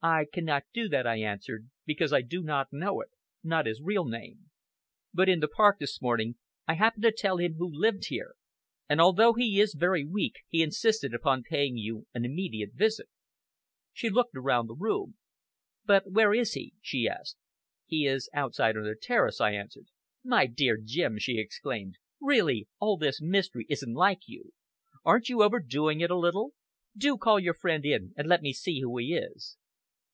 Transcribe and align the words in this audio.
"I 0.00 0.26
cannot 0.32 0.62
do 0.72 0.88
that," 0.90 1.08
I 1.08 1.16
answered, 1.22 1.70
"because 1.84 2.12
I 2.12 2.22
do 2.22 2.40
not 2.40 2.72
know 2.72 3.00
it 3.00 3.08
not 3.42 3.66
his 3.66 3.82
real 3.82 4.04
name. 4.04 4.48
But 5.12 5.28
in 5.28 5.40
the 5.40 5.48
park 5.48 5.80
this 5.80 6.00
morning, 6.00 6.36
I 6.68 6.74
happened 6.74 7.02
to 7.02 7.10
tell 7.10 7.38
him 7.38 7.54
who 7.54 7.68
lived 7.68 8.04
here, 8.06 8.34
and 8.88 9.00
although 9.00 9.32
he 9.32 9.60
is 9.60 9.74
very 9.74 10.04
weak, 10.04 10.34
he 10.46 10.62
insisted 10.62 11.12
upon 11.14 11.42
paying 11.42 11.76
you 11.76 12.06
an 12.14 12.24
immediate 12.24 12.74
visit." 12.74 13.08
She 13.92 14.08
looked 14.08 14.36
around 14.36 14.68
the 14.68 14.76
room. 14.76 15.16
"But 15.84 16.08
where 16.08 16.32
is 16.32 16.52
he?" 16.52 16.74
she 16.80 17.08
asked. 17.08 17.36
"He 17.84 18.06
is 18.06 18.30
outside 18.32 18.76
on 18.76 18.84
the 18.84 18.94
terrace," 18.94 19.40
I 19.40 19.50
answered. 19.50 19.86
"My 20.22 20.46
dear 20.46 20.78
Jim!" 20.80 21.18
she 21.18 21.40
exclaimed, 21.40 21.96
"really, 22.20 22.68
all 22.78 22.98
this 22.98 23.20
mystery 23.20 23.66
isn't 23.68 23.94
like 23.94 24.28
you. 24.28 24.52
Aren't 25.04 25.28
you 25.28 25.42
overdoing 25.42 26.00
it 26.00 26.10
a 26.12 26.16
little? 26.16 26.52
Do 26.96 27.18
call 27.18 27.40
your 27.40 27.54
friend 27.54 27.84
in, 27.84 28.14
and 28.16 28.28
let 28.28 28.42
me 28.42 28.52
see 28.52 28.80
who 28.80 28.96
he 28.98 29.14
is!" 29.16 29.56